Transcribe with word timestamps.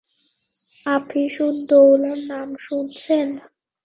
আসিফ 0.85 1.35
উদ 1.45 1.57
দৌলার 1.69 2.19
নাম 2.27 2.49
শুনছেন? 2.59 3.27